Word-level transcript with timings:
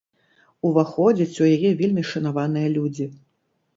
Уваходзяць 0.69 1.41
у 1.45 1.49
яе 1.55 1.69
вельмі 1.81 2.03
шанаваныя 2.13 2.67
людзі. 2.77 3.05